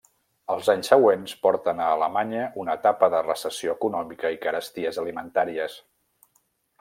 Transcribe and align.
Els 0.51 0.69
anys 0.73 0.87
següents 0.91 1.33
porten 1.43 1.83
a 1.83 1.89
Alemanya 1.97 2.47
una 2.65 2.77
etapa 2.81 3.11
de 3.17 3.21
recessió 3.27 3.77
econòmica 3.79 4.35
i 4.37 4.43
caresties 4.47 4.99
alimentàries. 5.07 5.77